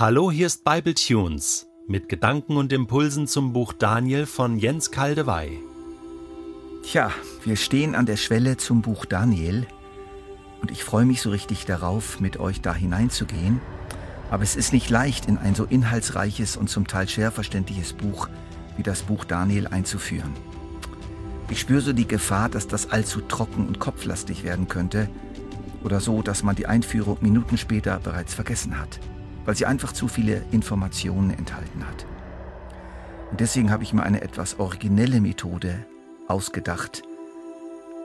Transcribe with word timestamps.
Hallo, 0.00 0.30
hier 0.30 0.46
ist 0.46 0.62
Bible 0.62 0.94
Tunes 0.94 1.66
mit 1.88 2.08
Gedanken 2.08 2.56
und 2.56 2.72
Impulsen 2.72 3.26
zum 3.26 3.52
Buch 3.52 3.72
Daniel 3.72 4.26
von 4.26 4.56
Jens 4.56 4.92
Kaldewey. 4.92 5.58
Tja, 6.84 7.10
wir 7.42 7.56
stehen 7.56 7.96
an 7.96 8.06
der 8.06 8.16
Schwelle 8.16 8.56
zum 8.58 8.80
Buch 8.80 9.06
Daniel 9.06 9.66
und 10.62 10.70
ich 10.70 10.84
freue 10.84 11.04
mich 11.04 11.20
so 11.20 11.30
richtig 11.30 11.66
darauf, 11.66 12.20
mit 12.20 12.36
euch 12.38 12.60
da 12.60 12.72
hineinzugehen. 12.72 13.60
Aber 14.30 14.44
es 14.44 14.54
ist 14.54 14.72
nicht 14.72 14.88
leicht, 14.88 15.26
in 15.26 15.36
ein 15.36 15.56
so 15.56 15.64
inhaltsreiches 15.64 16.56
und 16.56 16.70
zum 16.70 16.86
Teil 16.86 17.08
schwer 17.08 17.32
verständliches 17.32 17.92
Buch 17.92 18.28
wie 18.76 18.84
das 18.84 19.02
Buch 19.02 19.24
Daniel 19.24 19.66
einzuführen. 19.66 20.32
Ich 21.50 21.58
spüre 21.58 21.80
so 21.80 21.92
die 21.92 22.06
Gefahr, 22.06 22.48
dass 22.48 22.68
das 22.68 22.92
allzu 22.92 23.20
trocken 23.22 23.66
und 23.66 23.80
kopflastig 23.80 24.44
werden 24.44 24.68
könnte 24.68 25.08
oder 25.82 25.98
so, 25.98 26.22
dass 26.22 26.44
man 26.44 26.54
die 26.54 26.66
Einführung 26.66 27.18
Minuten 27.20 27.58
später 27.58 27.98
bereits 27.98 28.32
vergessen 28.32 28.78
hat, 28.78 29.00
weil 29.48 29.56
sie 29.56 29.64
einfach 29.64 29.94
zu 29.94 30.08
viele 30.08 30.44
Informationen 30.50 31.30
enthalten 31.30 31.86
hat. 31.86 32.04
Und 33.30 33.40
deswegen 33.40 33.70
habe 33.70 33.82
ich 33.82 33.94
mir 33.94 34.02
eine 34.02 34.20
etwas 34.20 34.58
originelle 34.58 35.22
Methode 35.22 35.86
ausgedacht, 36.26 37.02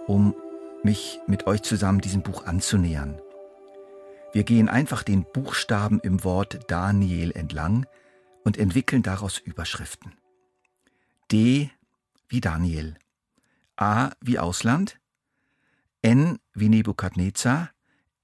um 0.08 0.36
mich 0.84 1.20
mit 1.28 1.46
euch 1.46 1.62
zusammen 1.62 2.00
diesem 2.00 2.22
Buch 2.22 2.46
anzunähern. 2.46 3.20
Wir 4.32 4.46
gehen 4.46 4.70
einfach 4.70 5.04
den 5.04 5.26
Buchstaben 5.34 6.00
im 6.00 6.24
Wort 6.24 6.60
Daniel 6.70 7.32
entlang 7.32 7.88
und 8.46 8.58
entwickeln 8.58 9.04
daraus 9.04 9.38
Überschriften. 9.38 10.14
D 11.30 11.70
wie 12.30 12.40
Daniel, 12.40 12.96
A 13.76 14.12
wie 14.22 14.40
Ausland, 14.40 14.98
N 16.02 16.40
wie 16.54 16.70
Nebukadnezar, 16.70 17.70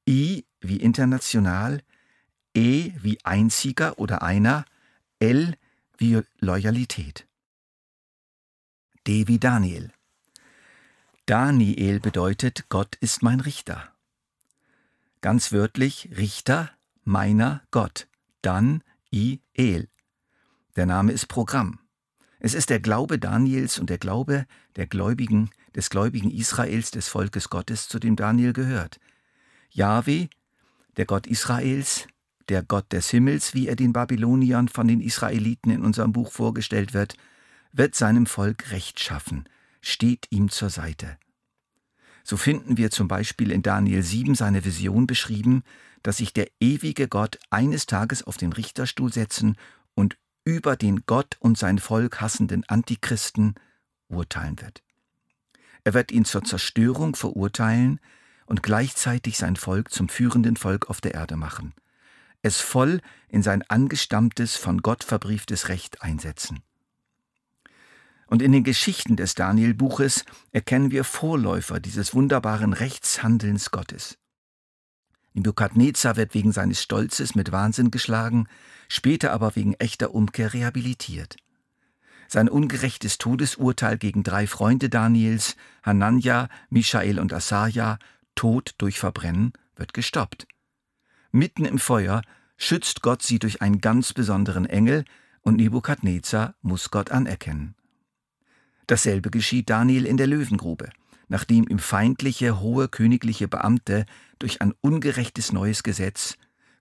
I 0.08 0.46
wie 0.62 0.78
international, 0.78 1.82
E 2.54 2.92
wie 3.02 3.24
einziger 3.24 4.00
oder 4.00 4.22
einer, 4.22 4.66
L 5.20 5.56
wie 5.98 6.22
Loyalität. 6.40 7.28
D 9.08 9.28
wie 9.28 9.40
Daniel. 9.40 9.92
Daniel 11.26 12.00
bedeutet 12.00 12.70
Gott 12.70 12.96
ist 12.96 13.22
mein 13.22 13.40
Richter. 13.40 13.94
Ganz 15.22 15.52
wörtlich 15.52 16.10
Richter 16.18 16.72
meiner 17.04 17.62
Gott. 17.72 18.08
Dan 18.42 18.84
i 19.12 19.42
El. 19.54 19.90
Der 20.76 20.86
Name 20.86 21.12
ist 21.12 21.28
Programm. 21.28 21.80
Es 22.40 22.54
ist 22.54 22.70
der 22.70 22.80
Glaube 22.80 23.20
Daniels 23.20 23.80
und 23.80 23.90
der 23.90 23.98
Glaube 23.98 24.48
der 24.76 24.88
Gläubigen, 24.88 25.52
des 25.76 25.90
gläubigen 25.90 26.32
Israels, 26.32 26.92
des 26.92 27.10
Volkes 27.10 27.50
Gottes, 27.50 27.90
zu 27.90 28.00
dem 28.00 28.16
Daniel 28.16 28.54
gehört. 28.54 29.00
Jahwe, 29.72 30.30
der 30.96 31.06
Gott 31.06 31.28
Israels, 31.28 32.08
der 32.50 32.64
Gott 32.64 32.92
des 32.92 33.10
Himmels, 33.10 33.54
wie 33.54 33.68
er 33.68 33.76
den 33.76 33.94
Babyloniern 33.94 34.68
von 34.68 34.88
den 34.88 35.02
Israeliten 35.02 35.72
in 35.72 35.84
unserem 35.84 36.12
Buch 36.12 36.32
vorgestellt 36.32 36.94
wird, 36.94 37.16
wird 37.72 37.96
seinem 37.96 38.26
Volk 38.26 38.72
Recht 38.72 39.00
schaffen, 39.00 39.48
steht 39.82 40.28
ihm 40.32 40.50
zur 40.50 40.70
Seite. 40.70 41.18
So 42.24 42.38
finden 42.38 42.78
wir 42.78 42.92
zum 42.92 43.08
Beispiel 43.08 43.52
in 43.52 43.62
Daniel 43.62 44.04
7 44.04 44.36
seine 44.36 44.64
Vision 44.66 45.08
beschrieben, 45.08 45.64
dass 46.04 46.18
sich 46.18 46.34
der 46.34 46.48
ewige 46.60 47.08
Gott 47.08 47.40
eines 47.50 47.86
Tages 47.86 48.24
auf 48.24 48.38
den 48.38 48.54
Richterstuhl 48.54 49.12
setzen 49.12 49.56
und 49.96 50.18
über 50.46 50.76
den 50.76 51.04
Gott 51.06 51.38
und 51.40 51.58
sein 51.58 51.80
Volk 51.80 52.22
hassenden 52.22 52.64
Antichristen 52.68 53.56
urteilen 54.08 54.60
wird. 54.62 54.82
Er 55.84 55.94
wird 55.94 56.12
ihn 56.12 56.26
zur 56.26 56.44
Zerstörung 56.44 57.16
verurteilen 57.16 58.00
und 58.46 58.64
gleichzeitig 58.64 59.38
sein 59.38 59.56
Volk 59.56 59.92
zum 59.92 60.10
führenden 60.10 60.56
Volk 60.56 60.90
auf 60.90 61.02
der 61.02 61.14
Erde 61.14 61.36
machen, 61.36 61.74
es 62.42 62.62
voll 62.62 63.02
in 63.28 63.44
sein 63.44 63.64
angestammtes, 63.64 64.56
von 64.56 64.82
Gott 64.82 65.04
verbrieftes 65.04 65.70
Recht 65.70 66.02
einsetzen. 66.02 66.62
Und 68.28 68.42
in 68.42 68.52
den 68.52 68.64
Geschichten 68.64 69.16
des 69.16 69.34
Daniel-Buches 69.34 70.24
erkennen 70.52 70.92
wir 70.92 71.04
Vorläufer 71.04 71.80
dieses 71.80 72.14
wunderbaren 72.14 72.74
Rechtshandelns 72.74 73.72
Gottes. 73.72 74.20
Nebukadnezar 75.34 76.16
wird 76.16 76.34
wegen 76.34 76.52
seines 76.52 76.82
Stolzes 76.82 77.34
mit 77.36 77.52
Wahnsinn 77.52 77.92
geschlagen, 77.92 78.48
später 78.88 79.32
aber 79.32 79.56
wegen 79.56 79.74
echter 79.76 80.14
Umkehr 80.14 80.54
rehabilitiert. 80.54 81.38
Sein 82.28 82.50
ungerechtes 82.50 83.18
Todesurteil 83.18 83.98
gegen 83.98 84.24
drei 84.24 84.46
Freunde 84.46 84.90
Daniels, 84.90 85.56
Hanania, 85.82 86.50
Michael 86.70 87.20
und 87.20 87.34
Asaja, 87.34 87.98
Tod 88.36 88.76
durch 88.78 89.00
Verbrennen, 89.00 89.54
wird 89.76 89.94
gestoppt. 89.96 90.48
Mitten 91.32 91.66
im 91.66 91.80
Feuer 91.80 92.22
schützt 92.60 93.02
Gott 93.02 93.24
sie 93.24 93.40
durch 93.40 93.64
einen 93.64 93.82
ganz 93.82 94.14
besonderen 94.14 94.68
Engel 94.68 95.04
und 95.42 95.56
Nebukadnezar 95.56 96.54
muss 96.62 96.92
Gott 96.92 97.10
anerkennen. 97.10 97.74
Dasselbe 98.86 99.32
geschieht 99.32 99.72
Daniel 99.72 100.06
in 100.06 100.18
der 100.18 100.28
Löwengrube 100.28 100.90
nachdem 101.30 101.68
ihm 101.70 101.80
feindliche 101.80 102.60
hohe 102.60 102.90
königliche 102.90 103.48
Beamte 103.48 104.06
durch 104.40 104.62
ein 104.62 104.74
ungerechtes 104.82 105.54
neues 105.54 105.84
Gesetz, 105.84 106.36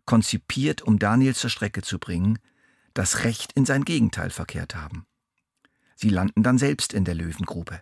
konzipiert, 0.06 0.82
um 0.82 0.98
Daniel 0.98 1.36
zur 1.36 1.50
Strecke 1.50 1.82
zu 1.82 1.98
bringen, 1.98 2.38
das 2.94 3.24
Recht 3.24 3.52
in 3.52 3.66
sein 3.66 3.84
Gegenteil 3.84 4.30
verkehrt 4.30 4.74
haben. 4.74 5.06
Sie 5.94 6.08
landen 6.08 6.42
dann 6.42 6.58
selbst 6.58 6.94
in 6.94 7.04
der 7.04 7.14
Löwengrube. 7.14 7.80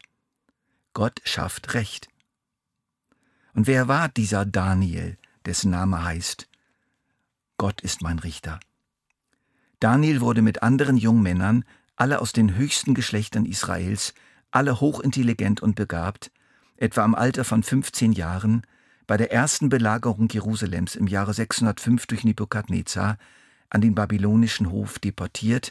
Gott 0.92 1.20
schafft 1.24 1.72
Recht. 1.74 2.08
Und 3.54 3.66
wer 3.66 3.88
war 3.88 4.08
dieser 4.08 4.44
Daniel, 4.44 5.16
dessen 5.46 5.70
Name 5.70 6.02
heißt, 6.02 6.48
Gott 7.58 7.80
ist 7.80 8.02
mein 8.02 8.18
Richter? 8.18 8.60
Daniel 9.80 10.20
wurde 10.20 10.42
mit 10.42 10.62
anderen 10.62 10.96
jungen 10.96 11.22
Männern, 11.22 11.64
alle 11.96 12.20
aus 12.20 12.32
den 12.32 12.56
höchsten 12.56 12.94
Geschlechtern 12.94 13.46
Israels, 13.46 14.14
alle 14.50 14.80
hochintelligent 14.80 15.62
und 15.62 15.74
begabt, 15.74 16.30
etwa 16.76 17.04
im 17.04 17.14
Alter 17.14 17.44
von 17.44 17.62
15 17.62 18.12
Jahren, 18.12 18.62
bei 19.06 19.16
der 19.16 19.32
ersten 19.32 19.68
Belagerung 19.68 20.28
Jerusalems 20.30 20.96
im 20.96 21.06
Jahre 21.06 21.32
605 21.32 22.06
durch 22.06 22.24
Nebukadnezar 22.24 23.18
an 23.70 23.80
den 23.80 23.94
babylonischen 23.94 24.70
Hof 24.70 24.98
deportiert 24.98 25.70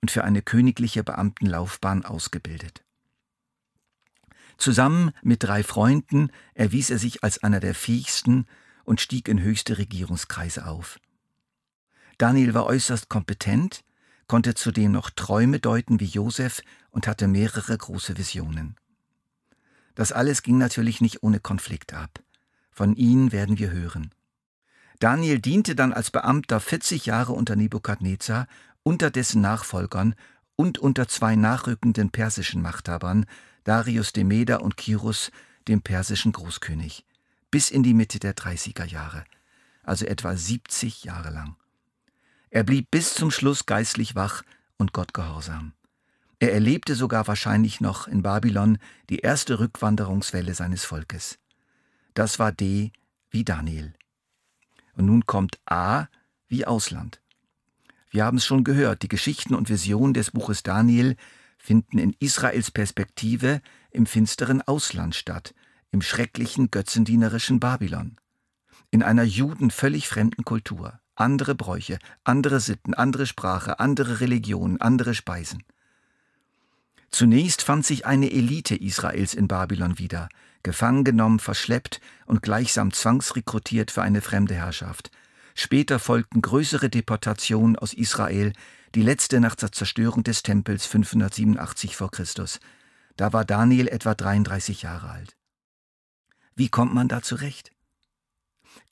und 0.00 0.10
für 0.10 0.24
eine 0.24 0.42
königliche 0.42 1.02
Beamtenlaufbahn 1.02 2.04
ausgebildet. 2.04 2.84
Zusammen 4.56 5.10
mit 5.22 5.42
drei 5.42 5.62
Freunden 5.62 6.30
erwies 6.54 6.90
er 6.90 6.98
sich 6.98 7.24
als 7.24 7.42
einer 7.42 7.60
der 7.60 7.74
fähigsten 7.74 8.46
und 8.84 9.00
stieg 9.00 9.28
in 9.28 9.40
höchste 9.40 9.78
Regierungskreise 9.78 10.66
auf. 10.66 10.98
Daniel 12.18 12.54
war 12.54 12.66
äußerst 12.66 13.08
kompetent, 13.08 13.82
konnte 14.26 14.54
zudem 14.54 14.92
noch 14.92 15.10
Träume 15.10 15.60
deuten 15.60 16.00
wie 16.00 16.06
Josef 16.06 16.62
und 16.90 17.06
hatte 17.06 17.26
mehrere 17.26 17.76
große 17.76 18.16
Visionen. 18.16 18.76
Das 19.94 20.12
alles 20.12 20.42
ging 20.42 20.58
natürlich 20.58 21.00
nicht 21.00 21.22
ohne 21.22 21.40
Konflikt 21.40 21.92
ab. 21.94 22.20
Von 22.70 22.96
ihnen 22.96 23.32
werden 23.32 23.58
wir 23.58 23.70
hören. 23.70 24.10
Daniel 24.98 25.40
diente 25.40 25.74
dann 25.74 25.92
als 25.92 26.10
Beamter 26.10 26.60
40 26.60 27.06
Jahre 27.06 27.32
unter 27.32 27.56
Nebukadnezar, 27.56 28.46
unter 28.82 29.10
dessen 29.10 29.40
Nachfolgern 29.40 30.14
und 30.56 30.78
unter 30.78 31.08
zwei 31.08 31.36
nachrückenden 31.36 32.10
persischen 32.10 32.62
Machthabern, 32.62 33.26
Darius 33.64 34.12
de 34.12 34.24
Meda 34.24 34.56
und 34.56 34.76
Kirus, 34.76 35.30
dem 35.68 35.82
persischen 35.82 36.32
Großkönig, 36.32 37.04
bis 37.54 37.70
in 37.70 37.84
die 37.84 37.94
Mitte 37.94 38.18
der 38.18 38.34
30er 38.34 38.84
Jahre, 38.84 39.22
also 39.84 40.04
etwa 40.06 40.36
70 40.36 41.04
Jahre 41.04 41.30
lang. 41.30 41.54
Er 42.50 42.64
blieb 42.64 42.90
bis 42.90 43.14
zum 43.14 43.30
Schluss 43.30 43.64
geistlich 43.64 44.16
wach 44.16 44.42
und 44.76 44.92
Gott 44.92 45.14
gehorsam. 45.14 45.72
Er 46.40 46.52
erlebte 46.52 46.96
sogar 46.96 47.28
wahrscheinlich 47.28 47.80
noch 47.80 48.08
in 48.08 48.22
Babylon 48.22 48.78
die 49.08 49.20
erste 49.20 49.60
Rückwanderungswelle 49.60 50.52
seines 50.52 50.84
Volkes. 50.84 51.38
Das 52.14 52.40
war 52.40 52.50
D 52.50 52.90
wie 53.30 53.44
Daniel. 53.44 53.94
Und 54.96 55.06
nun 55.06 55.24
kommt 55.24 55.60
A 55.64 56.06
wie 56.48 56.66
Ausland. 56.66 57.20
Wir 58.10 58.24
haben 58.24 58.38
es 58.38 58.44
schon 58.44 58.64
gehört, 58.64 59.02
die 59.02 59.08
Geschichten 59.08 59.54
und 59.54 59.68
Visionen 59.68 60.12
des 60.12 60.32
Buches 60.32 60.64
Daniel 60.64 61.14
finden 61.56 61.98
in 61.98 62.16
Israels 62.18 62.72
Perspektive 62.72 63.62
im 63.92 64.06
finsteren 64.06 64.60
Ausland 64.60 65.14
statt, 65.14 65.54
im 65.94 66.02
schrecklichen 66.02 66.72
götzendienerischen 66.72 67.60
Babylon. 67.60 68.16
In 68.90 69.04
einer 69.04 69.22
Juden 69.22 69.70
völlig 69.70 70.08
fremden 70.08 70.44
Kultur, 70.44 70.98
andere 71.14 71.54
Bräuche, 71.54 72.00
andere 72.24 72.58
Sitten, 72.58 72.94
andere 72.94 73.26
Sprache, 73.26 73.78
andere 73.78 74.18
Religion, 74.18 74.80
andere 74.80 75.14
Speisen. 75.14 75.62
Zunächst 77.10 77.62
fand 77.62 77.86
sich 77.86 78.06
eine 78.06 78.32
Elite 78.32 78.74
Israels 78.74 79.34
in 79.34 79.46
Babylon 79.46 79.96
wieder, 80.00 80.28
gefangen 80.64 81.04
genommen, 81.04 81.38
verschleppt 81.38 82.00
und 82.26 82.42
gleichsam 82.42 82.92
zwangsrekrutiert 82.92 83.92
für 83.92 84.02
eine 84.02 84.20
fremde 84.20 84.54
Herrschaft. 84.54 85.12
Später 85.54 86.00
folgten 86.00 86.42
größere 86.42 86.90
Deportationen 86.90 87.76
aus 87.76 87.94
Israel, 87.94 88.52
die 88.96 89.02
letzte 89.02 89.38
nach 89.38 89.54
der 89.54 89.70
Zerstörung 89.70 90.24
des 90.24 90.42
Tempels 90.42 90.86
587 90.86 91.94
v. 91.94 92.08
Chr. 92.08 92.24
Da 93.16 93.32
war 93.32 93.44
Daniel 93.44 93.86
etwa 93.86 94.16
33 94.16 94.82
Jahre 94.82 95.10
alt. 95.10 95.36
Wie 96.54 96.68
kommt 96.68 96.94
man 96.94 97.08
da 97.08 97.22
zurecht? 97.22 97.72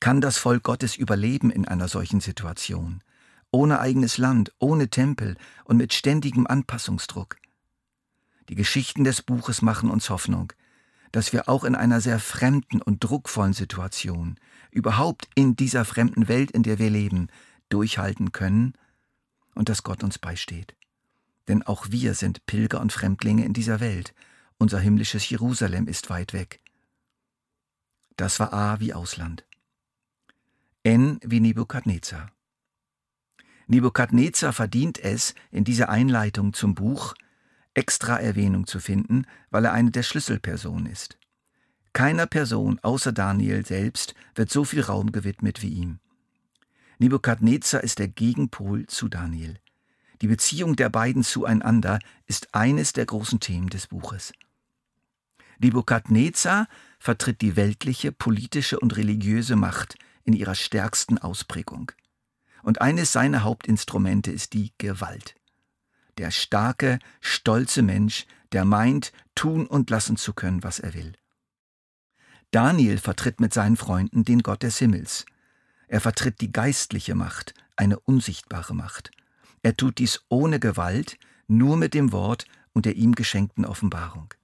Kann 0.00 0.20
das 0.20 0.38
Volk 0.38 0.62
Gottes 0.62 0.96
überleben 0.96 1.50
in 1.50 1.66
einer 1.66 1.88
solchen 1.88 2.20
Situation? 2.20 3.02
ohne 3.52 3.80
eigenes 3.80 4.18
Land, 4.18 4.52
ohne 4.58 4.88
Tempel 4.88 5.36
und 5.64 5.76
mit 5.76 5.94
ständigem 5.94 6.46
Anpassungsdruck. 6.46 7.36
Die 8.48 8.56
Geschichten 8.56 9.04
des 9.04 9.22
Buches 9.22 9.62
machen 9.62 9.90
uns 9.90 10.10
Hoffnung, 10.10 10.52
dass 11.12 11.32
wir 11.32 11.48
auch 11.48 11.62
in 11.62 11.76
einer 11.76 12.00
sehr 12.00 12.18
fremden 12.18 12.82
und 12.82 13.04
druckvollen 13.04 13.52
Situation, 13.52 14.36
überhaupt 14.70 15.28
in 15.34 15.54
dieser 15.54 15.84
fremden 15.84 16.26
Welt, 16.26 16.50
in 16.50 16.62
der 16.62 16.78
wir 16.78 16.90
leben, 16.90 17.28
durchhalten 17.68 18.32
können 18.32 18.72
und 19.54 19.68
dass 19.68 19.82
Gott 19.82 20.02
uns 20.02 20.18
beisteht. 20.18 20.74
Denn 21.48 21.62
auch 21.62 21.86
wir 21.90 22.14
sind 22.14 22.46
Pilger 22.46 22.80
und 22.80 22.92
Fremdlinge 22.92 23.44
in 23.44 23.52
dieser 23.52 23.80
Welt. 23.80 24.14
Unser 24.58 24.80
himmlisches 24.80 25.28
Jerusalem 25.28 25.86
ist 25.86 26.08
weit 26.08 26.32
weg. 26.32 26.60
Das 28.22 28.38
war 28.38 28.52
A 28.52 28.78
wie 28.78 28.94
Ausland. 28.94 29.44
N 30.84 31.18
wie 31.24 31.40
Nebukadnezar. 31.40 32.30
Nebukadnezar 33.66 34.52
verdient 34.52 35.00
es, 35.00 35.34
in 35.50 35.64
dieser 35.64 35.88
Einleitung 35.88 36.52
zum 36.52 36.76
Buch 36.76 37.14
extra 37.74 38.16
Erwähnung 38.20 38.68
zu 38.68 38.78
finden, 38.78 39.26
weil 39.50 39.64
er 39.64 39.72
eine 39.72 39.90
der 39.90 40.04
Schlüsselpersonen 40.04 40.86
ist. 40.86 41.18
Keiner 41.94 42.26
Person 42.26 42.78
außer 42.78 43.10
Daniel 43.10 43.66
selbst 43.66 44.14
wird 44.36 44.52
so 44.52 44.62
viel 44.64 44.82
Raum 44.82 45.10
gewidmet 45.10 45.60
wie 45.60 45.70
ihm. 45.70 45.98
Nebukadnezar 46.98 47.82
ist 47.82 47.98
der 47.98 48.06
Gegenpol 48.06 48.86
zu 48.86 49.08
Daniel. 49.08 49.58
Die 50.20 50.28
Beziehung 50.28 50.76
der 50.76 50.90
beiden 50.90 51.24
zueinander 51.24 51.98
ist 52.28 52.54
eines 52.54 52.92
der 52.92 53.04
großen 53.06 53.40
Themen 53.40 53.68
des 53.68 53.88
Buches. 53.88 54.32
Nebukadnezar 55.58 56.68
vertritt 56.98 57.40
die 57.40 57.56
weltliche, 57.56 58.12
politische 58.12 58.78
und 58.78 58.96
religiöse 58.96 59.56
Macht 59.56 59.96
in 60.24 60.34
ihrer 60.34 60.54
stärksten 60.54 61.18
Ausprägung. 61.18 61.92
Und 62.62 62.80
eines 62.80 63.12
seiner 63.12 63.42
Hauptinstrumente 63.42 64.30
ist 64.30 64.52
die 64.52 64.72
Gewalt. 64.78 65.34
Der 66.18 66.30
starke, 66.30 66.98
stolze 67.20 67.82
Mensch, 67.82 68.26
der 68.52 68.64
meint, 68.64 69.12
tun 69.34 69.66
und 69.66 69.90
lassen 69.90 70.16
zu 70.16 70.32
können, 70.32 70.62
was 70.62 70.78
er 70.78 70.94
will. 70.94 71.12
Daniel 72.50 72.98
vertritt 72.98 73.40
mit 73.40 73.54
seinen 73.54 73.76
Freunden 73.76 74.24
den 74.24 74.42
Gott 74.42 74.62
des 74.62 74.78
Himmels. 74.78 75.24
Er 75.88 76.00
vertritt 76.00 76.40
die 76.40 76.52
geistliche 76.52 77.14
Macht, 77.14 77.54
eine 77.76 77.98
unsichtbare 77.98 78.74
Macht. 78.74 79.10
Er 79.62 79.76
tut 79.76 79.98
dies 79.98 80.20
ohne 80.28 80.60
Gewalt, 80.60 81.18
nur 81.48 81.76
mit 81.76 81.94
dem 81.94 82.12
Wort 82.12 82.44
und 82.72 82.84
der 82.84 82.96
ihm 82.96 83.14
geschenkten 83.14 83.64
Offenbarung. 83.64 84.34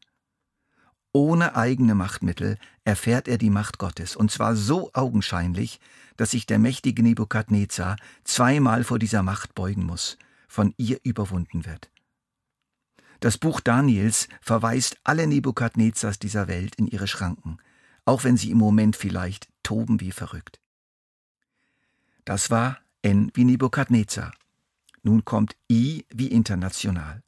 Ohne 1.12 1.56
eigene 1.56 1.94
Machtmittel 1.94 2.58
erfährt 2.84 3.28
er 3.28 3.38
die 3.38 3.50
Macht 3.50 3.78
Gottes, 3.78 4.14
und 4.14 4.30
zwar 4.30 4.56
so 4.56 4.90
augenscheinlich, 4.92 5.80
dass 6.16 6.32
sich 6.32 6.46
der 6.46 6.58
mächtige 6.58 7.02
Nebukadnezar 7.02 7.96
zweimal 8.24 8.84
vor 8.84 8.98
dieser 8.98 9.22
Macht 9.22 9.54
beugen 9.54 9.84
muss, 9.84 10.18
von 10.48 10.74
ihr 10.76 10.98
überwunden 11.04 11.64
wird. 11.64 11.90
Das 13.20 13.38
Buch 13.38 13.60
Daniels 13.60 14.28
verweist 14.40 14.98
alle 15.02 15.26
Nebukadnezars 15.26 16.18
dieser 16.18 16.46
Welt 16.46 16.76
in 16.76 16.86
ihre 16.86 17.08
Schranken, 17.08 17.58
auch 18.04 18.24
wenn 18.24 18.36
sie 18.36 18.50
im 18.50 18.58
Moment 18.58 18.96
vielleicht 18.96 19.48
toben 19.62 20.00
wie 20.00 20.12
verrückt. 20.12 20.60
Das 22.24 22.50
war 22.50 22.78
N 23.02 23.30
wie 23.34 23.44
Nebukadnezar. 23.44 24.32
Nun 25.02 25.24
kommt 25.24 25.56
I 25.70 26.04
wie 26.10 26.28
international. 26.28 27.22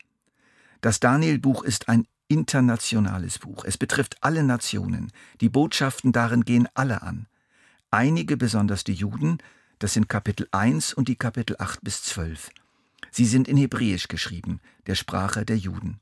Das 0.80 1.00
Daniel-Buch 1.00 1.64
ist 1.64 1.88
ein 1.88 2.06
internationales 2.30 3.38
Buch. 3.40 3.64
Es 3.64 3.76
betrifft 3.76 4.16
alle 4.22 4.44
Nationen. 4.44 5.12
Die 5.40 5.48
Botschaften 5.48 6.12
darin 6.12 6.44
gehen 6.44 6.68
alle 6.74 7.02
an. 7.02 7.26
Einige, 7.90 8.36
besonders 8.36 8.84
die 8.84 8.94
Juden, 8.94 9.38
das 9.80 9.94
sind 9.94 10.08
Kapitel 10.08 10.46
1 10.52 10.94
und 10.94 11.08
die 11.08 11.16
Kapitel 11.16 11.56
8 11.58 11.82
bis 11.82 12.04
12. 12.04 12.50
Sie 13.10 13.26
sind 13.26 13.48
in 13.48 13.56
Hebräisch 13.56 14.06
geschrieben, 14.06 14.60
der 14.86 14.94
Sprache 14.94 15.44
der 15.44 15.56
Juden. 15.56 16.00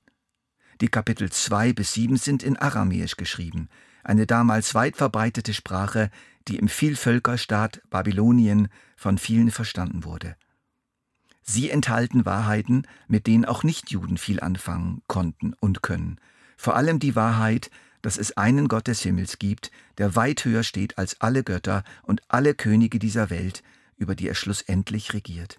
Die 0.82 0.88
Kapitel 0.88 1.30
2 1.30 1.72
bis 1.72 1.94
7 1.94 2.18
sind 2.18 2.42
in 2.42 2.56
Aramäisch 2.56 3.16
geschrieben, 3.16 3.68
eine 4.04 4.26
damals 4.26 4.74
weit 4.74 4.96
verbreitete 4.96 5.54
Sprache, 5.54 6.10
die 6.46 6.56
im 6.56 6.68
Vielvölkerstaat 6.68 7.80
Babylonien 7.90 8.68
von 8.96 9.18
vielen 9.18 9.50
verstanden 9.50 10.04
wurde. 10.04 10.36
Sie 11.50 11.70
enthalten 11.70 12.26
Wahrheiten, 12.26 12.86
mit 13.06 13.26
denen 13.26 13.46
auch 13.46 13.62
Nichtjuden 13.62 14.18
viel 14.18 14.38
anfangen 14.38 15.00
konnten 15.06 15.54
und 15.60 15.82
können. 15.82 16.20
Vor 16.58 16.76
allem 16.76 16.98
die 16.98 17.16
Wahrheit, 17.16 17.70
dass 18.02 18.18
es 18.18 18.36
einen 18.36 18.68
Gott 18.68 18.86
des 18.86 19.00
Himmels 19.00 19.38
gibt, 19.38 19.70
der 19.96 20.14
weit 20.14 20.44
höher 20.44 20.62
steht 20.62 20.98
als 20.98 21.22
alle 21.22 21.42
Götter 21.44 21.84
und 22.02 22.20
alle 22.28 22.54
Könige 22.54 22.98
dieser 22.98 23.30
Welt, 23.30 23.62
über 23.96 24.14
die 24.14 24.28
er 24.28 24.34
schlussendlich 24.34 25.14
regiert. 25.14 25.58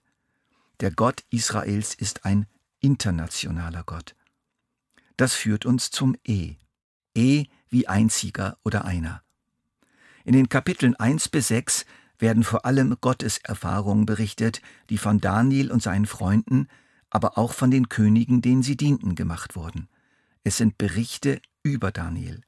Der 0.80 0.92
Gott 0.92 1.24
Israels 1.32 1.96
ist 1.96 2.24
ein 2.24 2.46
internationaler 2.82 3.82
Gott. 3.84 4.16
Das 5.18 5.34
führt 5.34 5.66
uns 5.66 5.90
zum 5.90 6.16
E. 6.24 6.58
E 7.16 7.46
wie 7.68 7.88
einziger 7.88 8.60
oder 8.64 8.86
einer. 8.86 9.24
In 10.24 10.34
den 10.34 10.50
Kapiteln 10.50 10.96
1 10.96 11.30
bis 11.30 11.48
6 11.48 11.88
werden 12.20 12.44
vor 12.44 12.66
allem 12.66 12.98
Gotteserfahrungen 13.02 14.06
berichtet, 14.06 14.62
die 14.90 14.98
von 14.98 15.20
Daniel 15.20 15.72
und 15.72 15.82
seinen 15.82 16.06
Freunden, 16.06 16.68
aber 17.10 17.38
auch 17.38 17.54
von 17.54 17.72
den 17.72 17.90
Königen, 17.90 18.42
denen 18.42 18.62
sie 18.62 18.78
dienten, 18.78 19.16
gemacht 19.16 19.56
wurden. 19.56 19.88
Es 20.44 20.58
sind 20.58 20.78
Berichte 20.78 21.42
über 21.64 21.92
Daniel. 21.92 22.42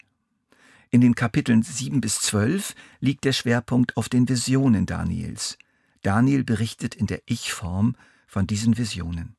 In 0.89 1.01
den 1.01 1.15
Kapiteln 1.15 1.63
7 1.63 2.01
bis 2.01 2.19
12 2.19 2.75
liegt 2.99 3.23
der 3.23 3.31
Schwerpunkt 3.31 3.95
auf 3.95 4.09
den 4.09 4.27
Visionen 4.27 4.85
Daniels. 4.85 5.57
Daniel 6.01 6.43
berichtet 6.43 6.95
in 6.95 7.07
der 7.07 7.21
Ich-Form 7.25 7.95
von 8.27 8.45
diesen 8.45 8.77
Visionen. 8.77 9.35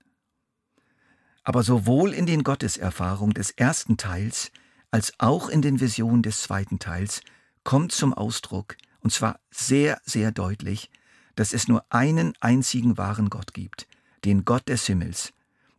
Aber 1.45 1.63
sowohl 1.63 2.15
in 2.15 2.25
den 2.25 2.45
Gotteserfahrungen 2.45 3.35
des 3.35 3.51
ersten 3.51 3.97
Teils 3.97 4.51
als 4.91 5.13
auch 5.19 5.49
in 5.49 5.61
den 5.61 5.81
Visionen 5.81 6.23
des 6.23 6.43
zweiten 6.43 6.79
Teils 6.79 7.21
kommt 7.65 7.93
zum 7.93 8.15
Ausdruck, 8.15 8.77
und 9.03 9.13
zwar 9.13 9.39
sehr, 9.51 10.01
sehr 10.05 10.33
deutlich, 10.33 10.91
dass 11.35 11.53
es 11.53 11.69
nur 11.69 11.85
einen 11.91 12.35
einzigen 12.41 12.97
wahren 12.97 13.31
Gott 13.31 13.53
gibt, 13.55 13.87
den 14.25 14.45
Gott 14.45 14.69
des 14.69 14.87
Himmels, 14.87 15.33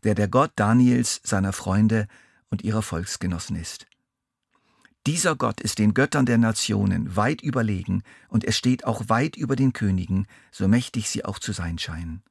der 0.04 0.16
der 0.16 0.28
Gott 0.28 0.52
Daniels, 0.56 1.22
seiner 1.24 1.54
Freunde 1.54 2.08
und 2.50 2.64
ihrer 2.64 2.82
Volksgenossen 2.82 3.56
ist. 3.56 3.88
Dieser 5.06 5.36
Gott 5.36 5.60
ist 5.60 5.80
den 5.80 5.94
Göttern 5.94 6.26
der 6.26 6.38
Nationen 6.38 7.16
weit 7.16 7.42
überlegen 7.42 8.04
und 8.30 8.46
er 8.46 8.54
steht 8.54 8.86
auch 8.86 9.10
weit 9.10 9.36
über 9.36 9.56
den 9.56 9.74
Königen, 9.74 10.28
so 10.52 10.68
mächtig 10.68 11.10
sie 11.10 11.26
auch 11.26 11.40
zu 11.40 11.52
sein 11.52 11.78
scheinen. 11.78 12.24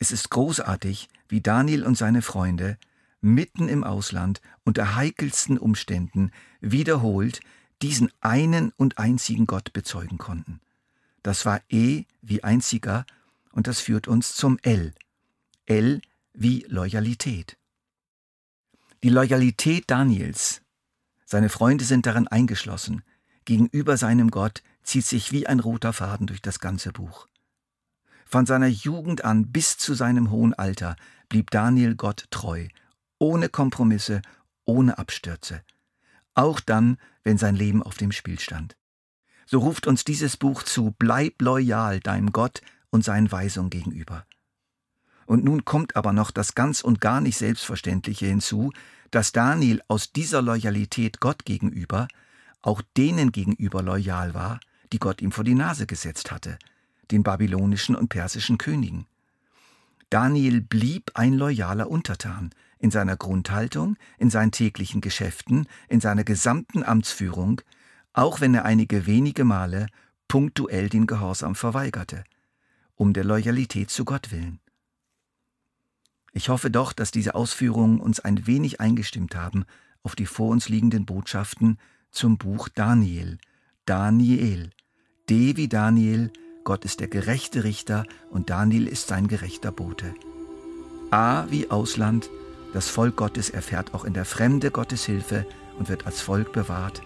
Es 0.00 0.10
ist 0.10 0.30
großartig, 0.30 1.08
wie 1.28 1.40
Daniel 1.40 1.84
und 1.84 1.96
seine 1.96 2.22
Freunde 2.22 2.76
mitten 3.20 3.68
im 3.68 3.84
Ausland 3.84 4.40
unter 4.64 4.96
heikelsten 4.96 5.56
Umständen 5.56 6.32
wiederholt 6.60 7.40
diesen 7.82 8.10
einen 8.20 8.72
und 8.76 8.98
einzigen 8.98 9.46
Gott 9.46 9.72
bezeugen 9.72 10.18
konnten. 10.18 10.60
Das 11.22 11.46
war 11.46 11.60
E 11.68 12.04
wie 12.22 12.44
einziger 12.44 13.06
und 13.52 13.66
das 13.66 13.80
führt 13.80 14.08
uns 14.08 14.34
zum 14.34 14.58
L. 14.62 14.94
L 15.66 16.00
wie 16.32 16.64
Loyalität. 16.68 17.56
Die 19.02 19.08
Loyalität 19.08 19.84
Daniels, 19.90 20.62
seine 21.24 21.48
Freunde 21.48 21.84
sind 21.84 22.06
darin 22.06 22.28
eingeschlossen, 22.28 23.02
gegenüber 23.44 23.96
seinem 23.96 24.30
Gott 24.30 24.62
zieht 24.82 25.06
sich 25.06 25.32
wie 25.32 25.46
ein 25.46 25.60
roter 25.60 25.92
Faden 25.92 26.26
durch 26.26 26.42
das 26.42 26.58
ganze 26.58 26.92
Buch. 26.92 27.28
Von 28.26 28.46
seiner 28.46 28.66
Jugend 28.66 29.24
an 29.24 29.52
bis 29.52 29.78
zu 29.78 29.94
seinem 29.94 30.30
hohen 30.30 30.54
Alter 30.54 30.96
blieb 31.28 31.50
Daniel 31.50 31.94
Gott 31.94 32.26
treu, 32.30 32.68
ohne 33.18 33.48
Kompromisse, 33.48 34.22
ohne 34.64 34.98
Abstürze 34.98 35.62
auch 36.34 36.60
dann, 36.60 36.98
wenn 37.22 37.38
sein 37.38 37.56
Leben 37.56 37.82
auf 37.82 37.96
dem 37.96 38.12
Spiel 38.12 38.38
stand. 38.38 38.76
So 39.46 39.58
ruft 39.60 39.86
uns 39.86 40.04
dieses 40.04 40.36
Buch 40.36 40.62
zu, 40.62 40.94
bleib 40.98 41.40
loyal 41.40 42.00
deinem 42.00 42.32
Gott 42.32 42.60
und 42.90 43.04
seinen 43.04 43.30
Weisungen 43.30 43.70
gegenüber. 43.70 44.26
Und 45.26 45.44
nun 45.44 45.64
kommt 45.64 45.96
aber 45.96 46.12
noch 46.12 46.30
das 46.30 46.54
ganz 46.54 46.80
und 46.80 47.00
gar 47.00 47.20
nicht 47.20 47.38
Selbstverständliche 47.38 48.26
hinzu, 48.26 48.72
dass 49.10 49.32
Daniel 49.32 49.80
aus 49.88 50.12
dieser 50.12 50.42
Loyalität 50.42 51.20
Gott 51.20 51.44
gegenüber 51.44 52.08
auch 52.62 52.82
denen 52.96 53.30
gegenüber 53.30 53.82
loyal 53.82 54.34
war, 54.34 54.58
die 54.92 54.98
Gott 54.98 55.20
ihm 55.20 55.32
vor 55.32 55.44
die 55.44 55.54
Nase 55.54 55.86
gesetzt 55.86 56.30
hatte, 56.30 56.58
den 57.10 57.22
babylonischen 57.22 57.94
und 57.94 58.08
persischen 58.08 58.58
Königen. 58.58 59.06
Daniel 60.14 60.60
blieb 60.60 61.10
ein 61.14 61.32
loyaler 61.32 61.90
Untertan, 61.90 62.50
in 62.78 62.92
seiner 62.92 63.16
Grundhaltung, 63.16 63.96
in 64.16 64.30
seinen 64.30 64.52
täglichen 64.52 65.00
Geschäften, 65.00 65.66
in 65.88 65.98
seiner 65.98 66.22
gesamten 66.22 66.84
Amtsführung, 66.84 67.62
auch 68.12 68.40
wenn 68.40 68.54
er 68.54 68.64
einige 68.64 69.06
wenige 69.06 69.42
Male 69.42 69.88
punktuell 70.28 70.88
den 70.88 71.08
Gehorsam 71.08 71.56
verweigerte, 71.56 72.22
um 72.94 73.12
der 73.12 73.24
Loyalität 73.24 73.90
zu 73.90 74.04
Gott 74.04 74.30
willen. 74.30 74.60
Ich 76.32 76.48
hoffe 76.48 76.70
doch, 76.70 76.92
dass 76.92 77.10
diese 77.10 77.34
Ausführungen 77.34 77.98
uns 77.98 78.20
ein 78.20 78.46
wenig 78.46 78.80
eingestimmt 78.80 79.34
haben 79.34 79.64
auf 80.04 80.14
die 80.14 80.26
vor 80.26 80.50
uns 80.50 80.68
liegenden 80.68 81.06
Botschaften 81.06 81.76
zum 82.12 82.38
Buch 82.38 82.68
Daniel. 82.68 83.38
Daniel. 83.84 84.70
D 85.28 85.56
wie 85.56 85.66
Daniel 85.66 86.30
Gott 86.64 86.86
ist 86.86 87.00
der 87.00 87.08
gerechte 87.08 87.62
Richter 87.62 88.04
und 88.30 88.48
Daniel 88.48 88.88
ist 88.88 89.08
sein 89.08 89.28
gerechter 89.28 89.70
Bote. 89.70 90.14
A 91.10 91.44
wie 91.50 91.70
Ausland, 91.70 92.30
das 92.72 92.88
Volk 92.88 93.16
Gottes 93.16 93.50
erfährt 93.50 93.92
auch 93.92 94.06
in 94.06 94.14
der 94.14 94.24
Fremde 94.24 94.70
Gottes 94.70 95.04
Hilfe 95.04 95.46
und 95.78 95.90
wird 95.90 96.06
als 96.06 96.22
Volk 96.22 96.52
bewahrt. 96.52 97.02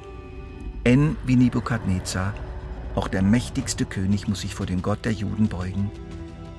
N 0.85 1.17
wie 1.27 1.35
Nebukadnezar, 1.35 2.35
auch 2.95 3.09
der 3.09 3.23
mächtigste 3.23 3.85
König 3.85 4.29
muss 4.29 4.43
sich 4.43 4.55
vor 4.55 4.67
dem 4.67 4.81
Gott 4.81 5.05
der 5.05 5.13
Juden 5.13 5.49
beugen. 5.49 5.91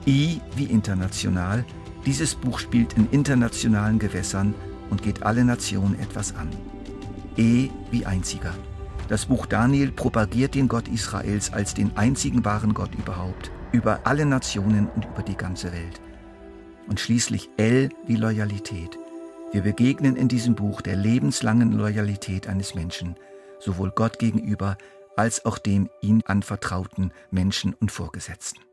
I 0.05 0.41
wie 0.57 0.65
international, 0.65 1.65
dieses 2.05 2.35
Buch 2.35 2.59
spielt 2.59 2.93
in 2.93 3.09
internationalen 3.11 3.99
Gewässern 3.99 4.53
und 4.89 5.03
geht 5.03 5.23
alle 5.23 5.45
Nationen 5.45 5.97
etwas 5.99 6.35
an. 6.35 6.49
E 7.37 7.69
wie 7.91 8.05
einziger. 8.05 8.53
Das 9.09 9.25
Buch 9.25 9.47
Daniel 9.47 9.91
propagiert 9.91 10.53
den 10.53 10.67
Gott 10.67 10.87
Israels 10.87 11.51
als 11.51 11.73
den 11.73 11.97
einzigen 11.97 12.45
wahren 12.45 12.75
Gott 12.75 12.93
überhaupt, 12.93 13.51
über 13.71 14.01
alle 14.03 14.23
Nationen 14.23 14.87
und 14.87 15.05
über 15.05 15.23
die 15.23 15.35
ganze 15.35 15.73
Welt. 15.73 15.99
Und 16.87 16.99
schließlich 16.99 17.49
L 17.57 17.89
wie 18.05 18.15
Loyalität. 18.15 18.99
Wir 19.51 19.61
begegnen 19.63 20.15
in 20.15 20.27
diesem 20.27 20.53
Buch 20.53 20.81
der 20.81 20.95
lebenslangen 20.95 21.71
Loyalität 21.71 22.47
eines 22.47 22.75
Menschen, 22.75 23.15
sowohl 23.59 23.89
Gott 23.89 24.19
gegenüber 24.19 24.77
als 25.15 25.43
auch 25.43 25.57
dem 25.57 25.89
ihm 26.01 26.21
anvertrauten 26.25 27.11
Menschen 27.31 27.73
und 27.73 27.91
Vorgesetzten. 27.91 28.68